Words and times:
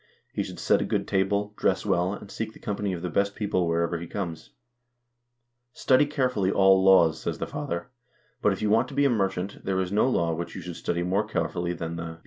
He 0.33 0.41
should 0.41 0.57
set 0.57 0.81
a 0.81 0.83
good 0.83 1.07
table, 1.07 1.53
dress 1.57 1.85
well, 1.85 2.11
and 2.11 2.31
seek 2.31 2.53
the 2.53 2.59
company 2.59 2.91
of 2.91 3.03
the 3.03 3.09
best 3.11 3.35
people 3.35 3.67
wherever 3.67 3.99
he 3.99 4.07
comes." 4.07 4.49
"Study 5.73 6.07
carefully 6.07 6.49
all 6.49 6.83
laws," 6.83 7.21
says 7.21 7.37
the 7.37 7.45
father;" 7.45 7.91
but 8.41 8.51
if 8.51 8.63
you 8.63 8.71
want 8.71 8.87
to 8.87 8.95
be 8.95 9.05
a 9.05 9.11
merchant, 9.11 9.63
there 9.63 9.79
is 9.79 9.91
no 9.91 10.09
law 10.09 10.33
which 10.33 10.55
you 10.55 10.61
should 10.63 10.75
study 10.77 11.03
more 11.03 11.23
carefully 11.27 11.73
than 11.73 11.97
the 11.97 12.01
Bjarkeyjarrettr,2 12.01 12.01
or 12.01 12.01
laws 12.05 12.09
of 12.13 12.17
trade." 12.17 12.19